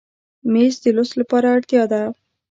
[0.51, 2.01] مېز د لوست لپاره اړتیا ده.